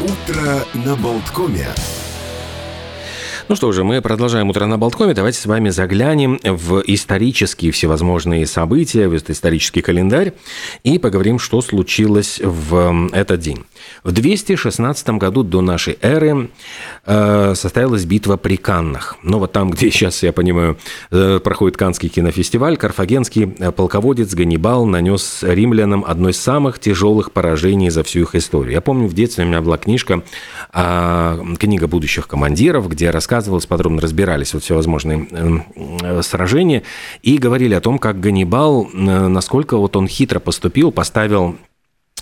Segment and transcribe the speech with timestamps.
[0.00, 1.74] Утро на Болткоме.
[3.50, 5.12] Ну что же, мы продолжаем «Утро на Болткоме».
[5.12, 10.34] Давайте с вами заглянем в исторические всевозможные события, в исторический календарь
[10.84, 13.64] и поговорим, что случилось в этот день.
[14.04, 16.50] В 216 году до нашей эры
[17.04, 19.16] э, состоялась битва при Каннах.
[19.24, 20.78] Ну вот там, где сейчас, я понимаю,
[21.10, 27.90] э, проходит Каннский кинофестиваль, карфагенский э, полководец Ганнибал нанес римлянам одно из самых тяжелых поражений
[27.90, 28.74] за всю их историю.
[28.74, 30.22] Я помню, в детстве у меня была книжка,
[30.72, 35.64] э, книга будущих командиров, где рассказывали рассказывалось, подробно разбирались вот всевозможные эм,
[36.02, 36.82] э, сражения
[37.22, 41.56] и говорили о том, как Ганнибал, э, насколько вот он хитро поступил, поставил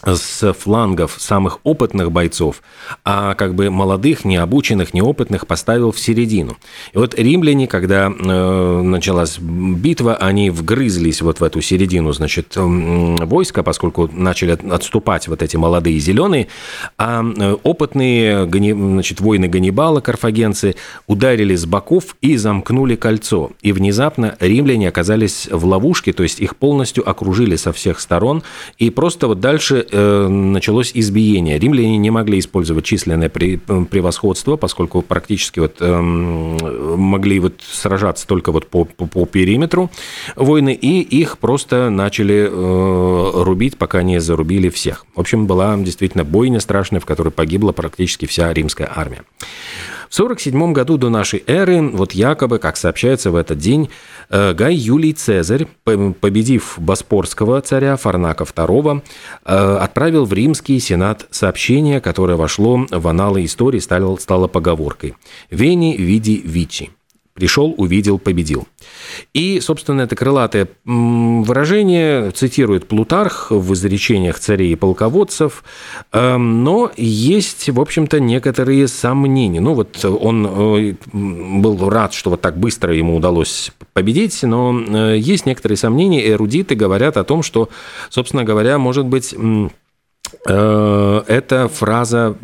[0.05, 2.63] с флангов самых опытных бойцов,
[3.05, 6.57] а как бы молодых, необученных, неопытных поставил в середину.
[6.93, 13.63] И вот римляне, когда э, началась битва, они вгрызлись вот в эту середину, значит, войска,
[13.63, 16.49] поскольку начали отступать вот эти молодые зеленые,
[16.97, 23.51] а э, опытные, значит, воины Ганнибала, карфагенцы, ударили с боков и замкнули кольцо.
[23.63, 28.43] И внезапно римляне оказались в ловушке, то есть их полностью окружили со всех сторон,
[28.79, 31.59] и просто вот дальше началось избиение.
[31.59, 36.57] Римляне не могли использовать численное превосходство, поскольку практически вот эм,
[36.99, 39.91] могли вот сражаться только вот по, по, по периметру
[40.37, 45.07] войны, и их просто начали э, рубить, пока не зарубили всех.
[45.15, 49.23] В общем, была действительно бойня страшная, в которой погибла практически вся римская армия.
[50.09, 53.91] В 47 году до нашей эры, вот якобы, как сообщается в этот день,
[54.31, 59.03] э, Гай Юлий Цезарь, победив Боспорского царя Фарнака II,
[59.45, 65.15] э, отправил в римский сенат сообщение, которое вошло в аналы истории, стало, стало поговоркой
[65.51, 66.91] «Вени види вичи»
[67.39, 68.67] пришел, увидел, победил.
[69.33, 75.63] И, собственно, это крылатое выражение цитирует Плутарх в изречениях царей и полководцев,
[76.13, 79.61] эм, но есть, в общем-то, некоторые сомнения.
[79.61, 85.17] Ну, вот он э, был рад, что вот так быстро ему удалось победить, но э,
[85.19, 87.69] есть некоторые сомнения, эрудиты говорят о том, что,
[88.11, 89.33] собственно говоря, может быть,
[90.45, 92.37] эта фраза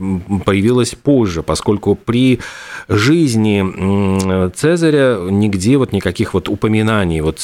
[0.44, 2.40] появилась позже, поскольку при
[2.88, 7.40] жизни Цезаря нигде вот никаких вот упоминаний вот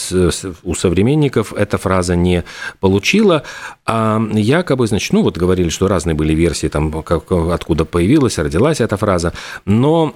[0.62, 2.45] у современников эта фраза не
[2.81, 3.43] получила,
[3.87, 8.81] а якобы, значит, ну вот говорили, что разные были версии, там, как, откуда появилась, родилась
[8.81, 9.33] эта фраза,
[9.65, 10.12] но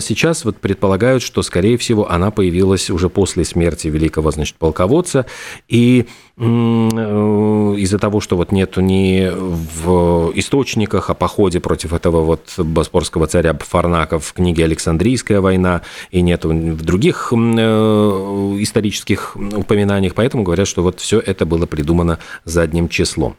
[0.00, 5.26] сейчас вот предполагают, что, скорее всего, она появилась уже после смерти великого, значит, полководца,
[5.68, 12.54] и э, из-за того, что вот нету ни в источниках о походе против этого вот
[12.58, 20.44] боспорского царя Фарнака в книге «Александрийская война», и нет в других э, исторических упоминаниях, поэтому
[20.44, 23.36] говорят, что вот все это было придумано задним числом.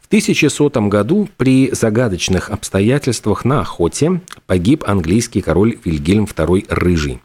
[0.00, 7.20] В 1100 году при загадочных обстоятельствах на охоте погиб английский король Вильгельм II Рыжий.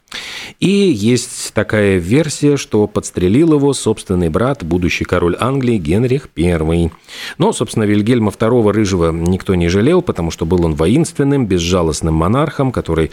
[0.60, 6.90] И есть такая версия, что подстрелил его собственный брат, будущий король Англии Генрих I.
[7.38, 12.72] Но, собственно, Вильгельма II Рыжего никто не жалел, потому что был он воинственным, безжалостным монархом,
[12.72, 13.10] который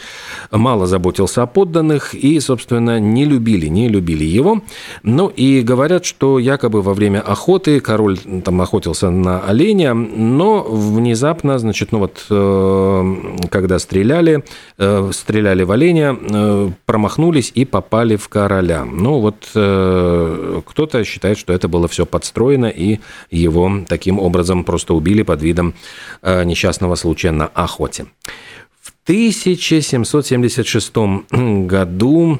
[0.50, 4.62] мало заботился о подданных и, собственно, не любили, не любили его.
[5.02, 11.58] Ну и говорят, что якобы во время охоты король там охотился на оленя, но внезапно,
[11.58, 13.14] значит, ну вот, э,
[13.50, 14.44] когда стреляли,
[14.78, 16.70] э, стреляли в оленя, э,
[17.32, 18.84] промахнулись и попали в короля.
[18.84, 22.98] Ну вот э, кто-то считает, что это было все подстроено, и
[23.30, 25.74] его таким образом просто убили под видом
[26.22, 28.06] э, несчастного случая на охоте.
[28.80, 30.96] В 1776
[31.68, 32.38] году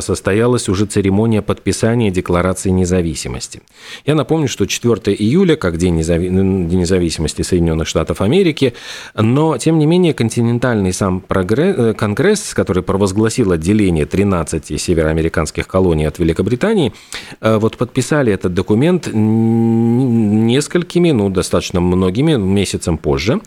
[0.00, 3.62] состоялась уже церемония подписания Декларации независимости.
[4.04, 5.80] Я напомню, что 4 июля, как.
[5.80, 8.74] День независимости Соединенных Штатов Америки,
[9.14, 11.76] но, тем не менее, континентальный сам прогресс...
[11.78, 16.92] Э, конгресс, который провозгласил отделение 13 североамериканских колоний от Великобритании,
[17.40, 23.40] э, вот подписали этот документ несколькими, ну, достаточно многими месяцем позже.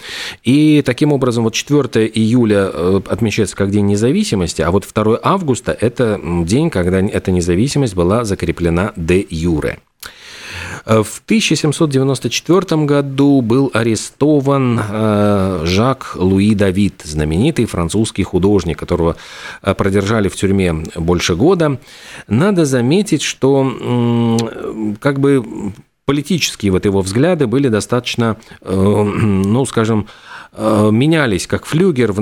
[0.44, 2.70] И таким образом, вот 4 июля
[3.08, 6.13] отмечается как День независимости, а вот 2 августа– это
[6.46, 9.80] день, когда эта независимость была закреплена де юре.
[10.86, 19.16] Э, в 1794 году был арестован э, Жак Луи Давид, знаменитый французский художник, которого
[19.62, 21.80] э, продержали в тюрьме больше года.
[22.28, 24.38] Надо заметить, что
[25.00, 25.74] как бы
[26.06, 30.08] политические вот его взгляды были достаточно, ну, скажем,
[30.58, 32.14] менялись как флюгер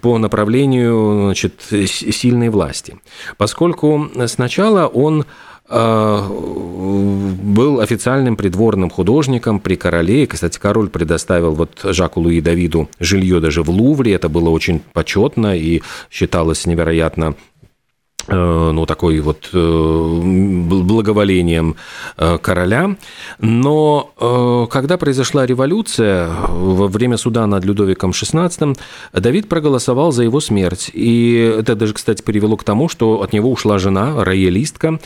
[0.00, 2.96] по направлению значит, сильной власти.
[3.36, 5.26] Поскольку сначала он
[5.70, 10.22] был официальным придворным художником при короле.
[10.22, 14.14] И, кстати, король предоставил вот Жаку Луи Давиду жилье даже в Лувре.
[14.14, 17.36] Это было очень почетно и считалось невероятно Э,
[18.28, 21.76] ну, такой вот э, благоволением
[22.16, 22.96] э, короля.
[23.38, 28.76] Но когда произошла революция во время суда над Людовиком XVI,
[29.12, 30.90] Давид проголосовал за его смерть.
[30.92, 34.98] И это даже, кстати, привело к тому, что от него ушла жена, роялистка.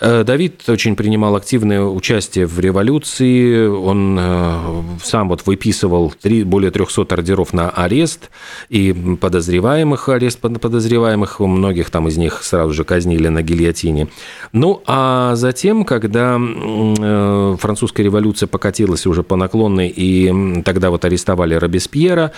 [0.00, 3.66] Давид очень принимал активное участие в революции.
[3.66, 6.12] Он сам вот выписывал
[6.44, 8.30] более 300 ордеров на арест
[8.68, 14.08] и подозреваемых, арест подозреваемых, многих там из них сразу же казнили на гильотине.
[14.52, 21.54] Ну, а затем, когда э, французская революция покатилась уже по наклонной, и тогда вот арестовали
[21.54, 22.32] Робеспьера,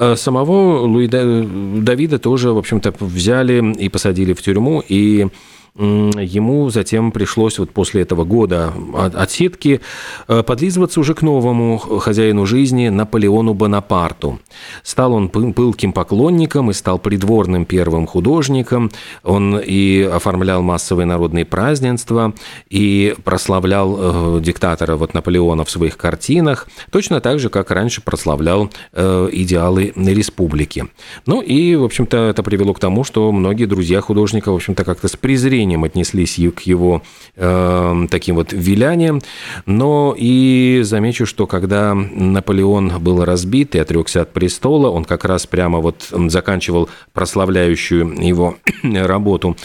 [0.00, 5.28] э, самого Луи Давида тоже, в общем-то, взяли и посадили в тюрьму, и
[5.74, 8.74] ему затем пришлось вот после этого года
[9.14, 9.80] отсидки
[10.28, 14.38] э, подлизываться уже к новому хозяину жизни Наполеону Бонапарту.
[14.82, 18.90] Стал он пылким поклонником и стал придворным первым художником.
[19.22, 22.34] Он и оформлял массовые народные празднества,
[22.68, 28.70] и прославлял э, диктатора вот Наполеона в своих картинах, точно так же, как раньше прославлял
[28.92, 30.84] э, идеалы республики.
[31.24, 35.08] Ну и, в общем-то, это привело к тому, что многие друзья художника, в общем-то, как-то
[35.08, 37.02] с презрением презрением отнеслись к его
[37.36, 39.20] э, таким вот виляниям.
[39.66, 45.46] Но и замечу, что когда Наполеон был разбит и отрекся от престола, он как раз
[45.46, 49.56] прямо вот заканчивал прославляющую его работу.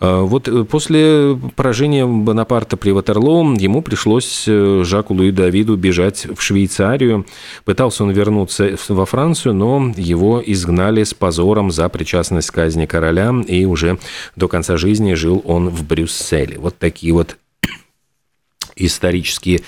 [0.00, 6.42] Э, вот после поражения Бонапарта при Ватерлоо ему пришлось э, Жаку Луи Давиду бежать в
[6.42, 7.24] Швейцарию.
[7.64, 13.34] Пытался он вернуться во Францию, но его изгнали с позором за причастность к казни короля,
[13.46, 13.98] и уже
[14.34, 16.58] до конца жизни жил он в Брюсселе.
[16.58, 17.36] Вот такие вот
[18.76, 19.62] исторические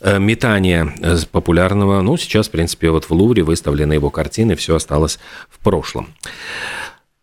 [0.00, 2.02] э, метания э, популярного.
[2.02, 5.18] Ну, сейчас, в принципе, вот в Лувре выставлены его картины, все осталось
[5.48, 6.08] в прошлом.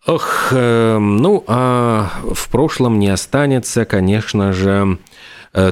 [0.05, 4.97] Ох, э, ну, а в прошлом не останется, конечно же,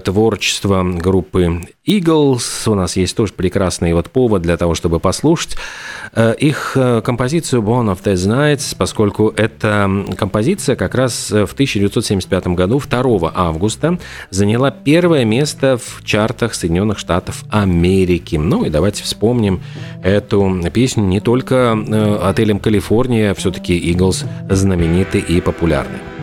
[0.04, 2.70] творчество группы Eagles.
[2.70, 5.56] У нас есть тоже прекрасный вот повод для того, чтобы послушать
[6.14, 12.48] э, их э, композицию Born of Dead Nights, поскольку эта композиция как раз в 1975
[12.48, 14.00] году, 2 августа,
[14.30, 18.36] заняла первое место в чартах Соединенных Штатов Америки.
[18.36, 19.62] Ну и давайте вспомним
[20.04, 21.78] эту песню не только
[22.22, 26.15] отелем Калифорния, все-таки Eagles знамениты и популярны.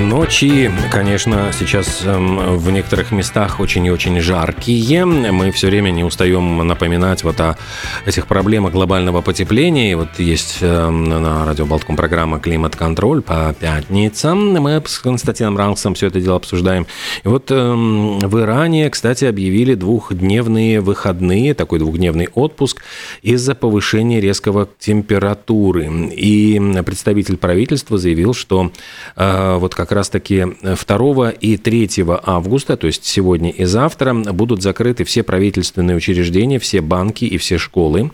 [0.00, 5.04] Ночи, конечно, сейчас эм, в некоторых местах очень и очень жаркие.
[5.04, 7.56] Мы все время не устаем напоминать вот о
[8.06, 9.92] этих проблемах глобального потепления.
[9.92, 14.54] И вот есть эм, на радио Болтком программа «Климат-контроль» по пятницам.
[14.54, 16.86] Мы с Константином Ранксом все это дело обсуждаем.
[17.22, 22.82] И вот эм, в Иране, кстати, объявили двухдневные выходные, такой двухдневный отпуск
[23.22, 26.10] из-за повышения резкого температуры.
[26.16, 28.72] И представитель правительства заявил, что
[29.16, 31.90] э, вот как раз-таки 2 и 3
[32.24, 37.58] августа, то есть сегодня и завтра, будут закрыты все правительственные учреждения, все банки и все
[37.58, 38.10] школы.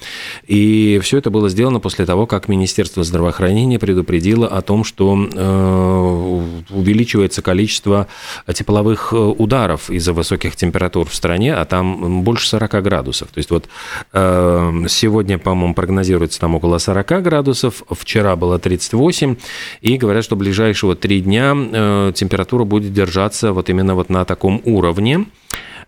[0.47, 6.71] И все это было сделано после того, как Министерство здравоохранения предупредило о том, что э,
[6.71, 8.07] увеличивается количество
[8.53, 13.29] тепловых ударов из-за высоких температур в стране, а там больше 40 градусов.
[13.29, 13.69] То есть вот
[14.13, 19.37] э, сегодня, по-моему, прогнозируется там около 40 градусов, вчера было 38,
[19.81, 24.25] и говорят, что ближайшие вот три дня э, температура будет держаться вот именно вот на
[24.25, 25.27] таком уровне.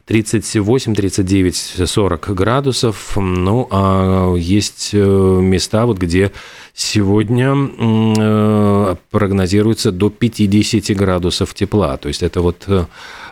[0.07, 1.55] 38, 39,
[1.87, 3.17] 40 градусов.
[3.17, 6.33] Ну, а есть э, места, вот где
[6.75, 11.97] сегодня э, прогнозируется до 50 градусов тепла.
[11.99, 12.67] То есть это вот,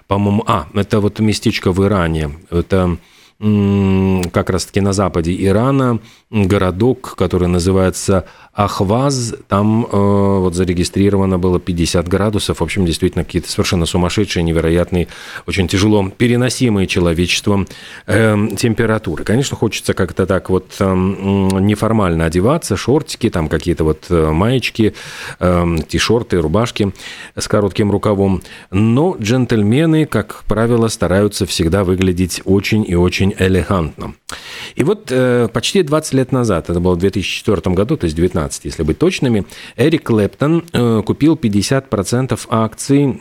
[0.07, 2.39] по-моему, а, это вот местечко в Иране.
[2.51, 2.99] Это
[3.41, 5.99] как раз-таки на западе Ирана
[6.31, 12.61] городок, который называется Ахваз, там э, вот зарегистрировано было 50 градусов.
[12.61, 15.09] В общем, действительно, какие-то совершенно сумасшедшие, невероятные,
[15.47, 17.67] очень тяжело переносимые человечеством
[18.07, 19.25] э, температуры.
[19.25, 24.95] Конечно, хочется как-то так вот э, неформально одеваться, шортики, там какие-то вот э, маечки,
[25.39, 26.93] э, ти-шорты, рубашки
[27.37, 28.43] с коротким рукавом.
[28.71, 34.15] Но джентльмены, как правило, стараются всегда выглядеть очень и очень элегантно.
[34.75, 38.41] И вот э, почти 20 лет назад, это было в 2004 году, то есть 19
[38.41, 39.45] 2015, если быть точными,
[39.77, 43.21] Эрик Клэптон э, купил 50% акций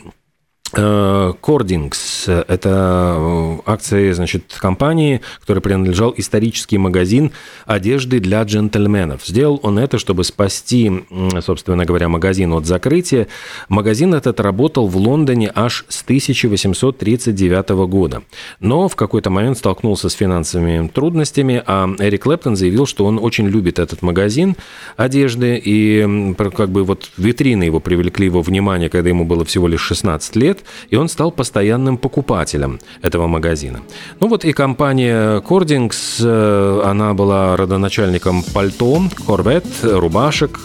[0.72, 7.32] Кордингс– это э, акции значит, компании, которой принадлежал исторический магазин
[7.66, 9.26] одежды для джентльменов.
[9.26, 11.04] Сделал он это, чтобы спасти,
[11.40, 13.26] собственно говоря, магазин от закрытия.
[13.68, 18.22] Магазин этот работал в Лондоне аж с 1839 года.
[18.60, 23.48] Но в какой-то момент столкнулся с финансовыми трудностями, а Эрик Клэптон заявил, что он очень
[23.48, 24.56] любит этот магазин
[24.96, 29.80] одежды, и как бы вот витрины его привлекли его внимание, когда ему было всего лишь
[29.80, 33.80] 16 лет, и он стал постоянным покупателем этого магазина.
[34.20, 40.60] Ну вот и компания Cordings, э, она была родоначальником пальто, корвет, рубашек,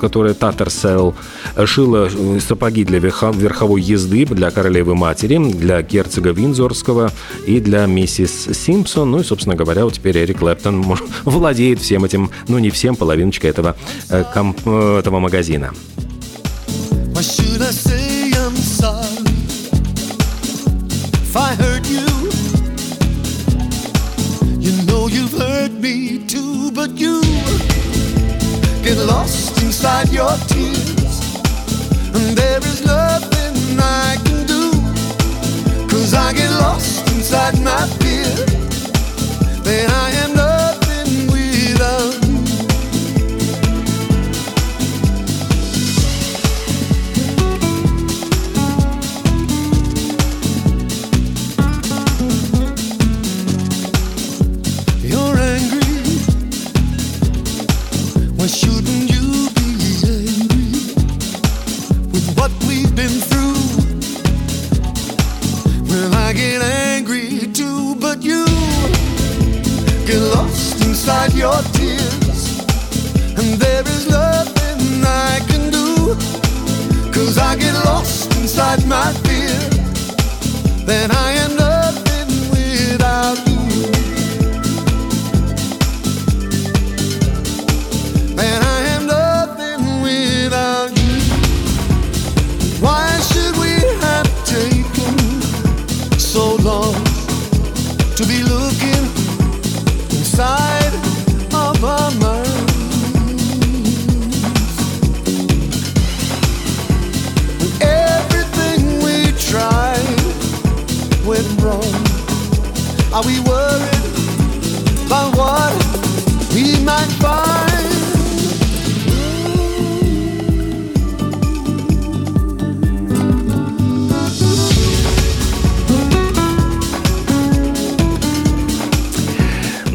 [0.00, 1.14] которые Татарсел,
[1.64, 7.10] шила э, сапоги для верховой езды для королевы-матери, для герцога Винзорского
[7.46, 9.10] и для миссис Симпсон.
[9.10, 10.84] Ну и, собственно говоря, вот теперь Эрик Клэптон
[11.24, 13.76] владеет всем этим, ну не всем, половиночкой этого,
[14.08, 15.72] э, этого магазина.
[17.14, 18.32] What should I say?
[18.34, 19.25] I'm sorry.
[21.36, 22.06] I hurt you.
[24.58, 27.20] You know you've hurt me too, but you
[28.82, 31.36] get lost inside your tears.
[32.14, 34.70] And there is nothing I can do.
[35.88, 38.34] Cause I get lost inside my fear.
[39.62, 40.55] Then I am nothing
[58.46, 58.95] was shooting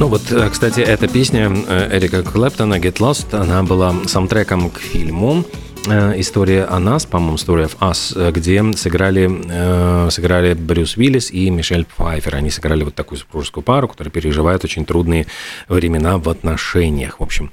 [0.01, 4.79] Ну вот, э, кстати, эта песня э, Эрика Клэптона «Get Lost», она была саундтреком к
[4.79, 5.46] фильму
[5.88, 12.36] история о нас, по-моему, Story of Us, где сыграли, сыграли Брюс Уиллис и Мишель Пфайфер.
[12.36, 15.26] Они сыграли вот такую супружескую пару, которая переживает очень трудные
[15.68, 17.52] времена в отношениях, в общем.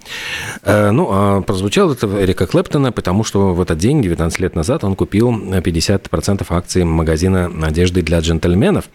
[0.64, 4.94] Ну, а прозвучало это Эрика Клэптона, потому что в этот день, 19 лет назад, он
[4.94, 8.88] купил 50% акций магазина одежды для джентльменов.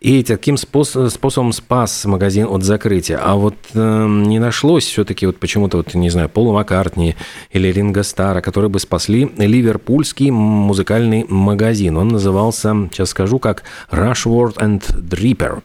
[0.00, 3.20] И таким способом спас магазин от закрытия.
[3.22, 7.16] А вот э, не нашлось все-таки вот почему-то, вот, не знаю, Пола Маккартни
[7.50, 11.96] или Ринга Стара, которые бы спасли ливерпульский музыкальный магазин.
[11.96, 15.62] Он назывался, сейчас скажу, как Rushworth and Dripper.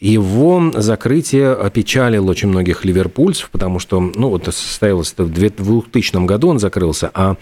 [0.00, 6.48] Его закрытие опечалило очень многих ливерпульцев, потому что, ну, вот состоялось это в 2000 году
[6.48, 7.36] он закрылся, а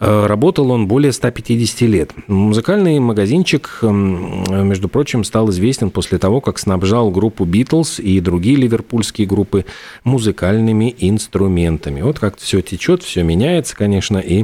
[0.00, 2.12] э, работал он более 150 лет.
[2.26, 9.26] Музыкальный магазинчик, между прочим, стал известен после того, как снабжал группу Битлз и другие ливерпульские
[9.26, 9.64] группы
[10.04, 12.02] музыкальными инструментами.
[12.02, 14.43] Вот как все течет, все меняется, конечно, и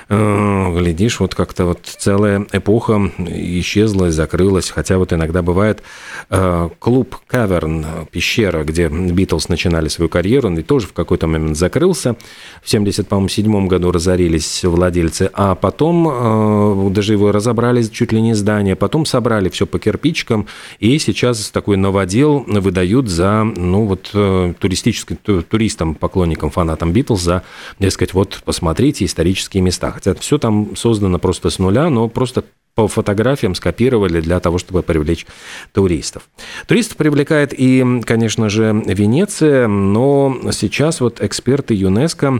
[0.11, 5.83] глядишь, вот как-то вот целая эпоха исчезла и закрылась, хотя вот иногда бывает
[6.29, 11.55] э, клуб Каверн, пещера, где Битлз начинали свою карьеру, он ведь тоже в какой-то момент
[11.55, 12.17] закрылся.
[12.61, 18.75] В 77 году разорились владельцы, а потом э, даже его разобрали чуть ли не здание,
[18.75, 20.47] потом собрали все по кирпичикам,
[20.79, 27.43] и сейчас такой новодел выдают за, ну вот, э, туристическим, туристам, поклонникам, фанатам Битлз за,
[27.79, 30.00] дескать, вот, посмотрите исторические места.
[30.03, 32.43] Хотя все там создано просто с нуля, но просто
[32.73, 35.27] по фотографиям скопировали для того, чтобы привлечь
[35.73, 36.23] туристов.
[36.67, 42.39] Туристов привлекает и, конечно же, Венеция, но сейчас вот эксперты ЮНЕСКО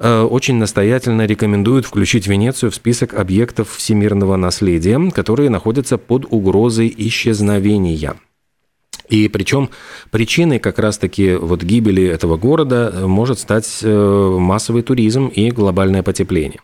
[0.00, 6.92] э, очень настоятельно рекомендуют включить Венецию в список объектов всемирного наследия, которые находятся под угрозой
[6.96, 8.16] исчезновения.
[9.08, 9.70] И причем
[10.10, 16.60] причиной как раз-таки вот гибели этого города может стать э, массовый туризм и глобальное потепление.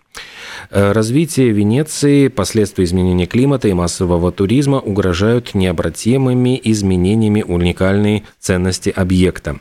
[0.70, 9.60] Э, развитие Венеции, последствия изменения климата и массового туризма угрожают необратимыми изменениями уникальной ценности объекта.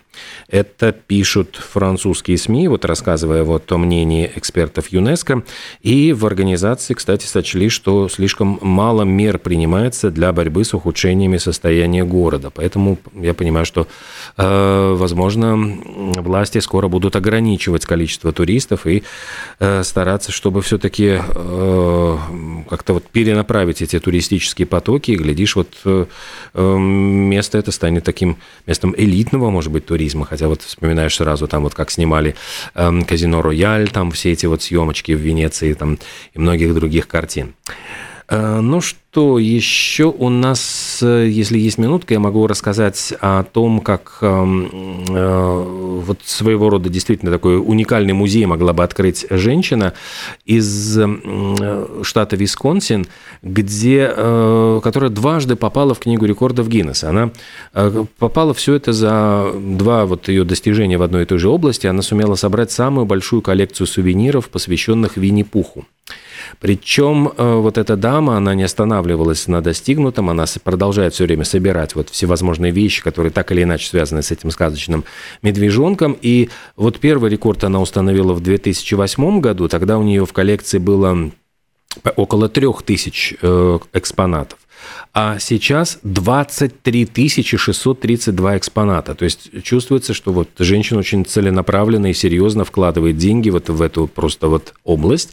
[0.49, 5.43] Это пишут французские СМИ, вот рассказывая вот о мнении экспертов ЮНЕСКО.
[5.81, 12.03] И в организации, кстати, сочли, что слишком мало мер принимается для борьбы с ухудшениями состояния
[12.03, 12.49] города.
[12.49, 13.87] Поэтому я понимаю, что,
[14.37, 15.57] э, возможно,
[16.17, 19.03] власти скоро будут ограничивать количество туристов и
[19.59, 22.17] э, стараться, чтобы все-таки э,
[22.69, 25.11] как-то вот перенаправить эти туристические потоки.
[25.11, 25.69] И, глядишь, вот
[26.53, 31.73] место это станет таким местом элитного, может быть, туризма, хотя вот вспоминаешь сразу там вот
[31.73, 32.35] как снимали
[32.75, 35.97] э, «Казино Рояль», там все эти вот съемочки в Венеции там
[36.33, 37.53] и многих других картин.
[38.31, 43.81] Э, ну что, еще у нас, э, если есть минутка, я могу рассказать о том,
[43.81, 49.93] как эм, э, вот своего рода действительно такой уникальный музей могла бы открыть женщина
[50.45, 53.05] из э, штата Висконсин,
[53.41, 57.09] где, которая дважды попала в книгу рекордов Гиннесса.
[57.09, 57.31] Она
[58.17, 61.87] попала все это за два вот ее достижения в одной и той же области.
[61.87, 65.85] Она сумела собрать самую большую коллекцию сувениров, посвященных Винни-Пуху.
[66.61, 71.95] Причем э, вот эта дама, она не останавливалась на достигнутом, она продолжает все время собирать
[71.95, 75.03] вот всевозможные вещи, которые так или иначе связаны с этим сказочным
[75.41, 76.15] медвежонком.
[76.21, 81.31] И вот первый рекорд она установила в 2008 году, тогда у нее в коллекции было
[82.15, 84.60] около трех тысяч э, экспонатов
[85.13, 87.09] а сейчас 23
[87.43, 89.13] 632 экспоната.
[89.15, 94.07] То есть чувствуется, что вот женщина очень целенаправленно и серьезно вкладывает деньги вот в эту
[94.07, 95.31] просто вот область.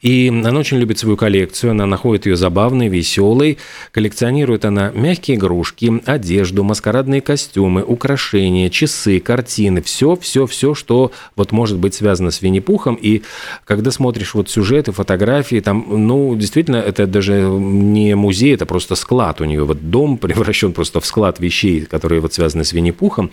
[0.00, 3.58] И она очень любит свою коллекцию, она находит ее забавной, веселой.
[3.92, 9.82] Коллекционирует она мягкие игрушки, одежду, маскарадные костюмы, украшения, часы, картины.
[9.82, 12.96] Все, все, все, что вот может быть связано с Винни-Пухом.
[13.00, 13.22] И
[13.64, 19.22] когда смотришь вот сюжеты, фотографии, там, ну, действительно, это даже не музей, это просто склад
[19.22, 23.30] склад у нее, вот дом превращен просто в склад вещей, которые вот связаны с Винни-Пухом.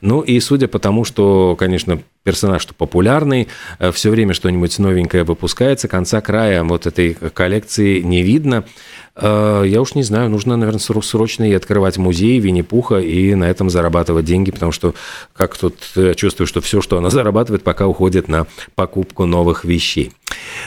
[0.00, 5.24] Ну и судя по тому, что, конечно, персонаж что популярный, э, все время что-нибудь новенькое
[5.24, 8.64] выпускается, конца края вот этой коллекции не видно.
[9.14, 13.68] Э, я уж не знаю, нужно, наверное, срочно и открывать музей Винни-Пуха и на этом
[13.70, 14.94] зарабатывать деньги, потому что
[15.34, 20.12] как тут я чувствую, что все, что она зарабатывает, пока уходит на покупку новых вещей.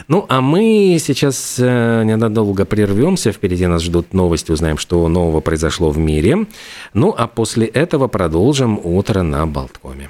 [0.07, 3.31] Ну, а мы сейчас э, ненадолго прервемся.
[3.31, 6.45] Впереди нас ждут новости, узнаем, что нового произошло в мире.
[6.93, 10.09] Ну, а после этого продолжим утро на Болткоме.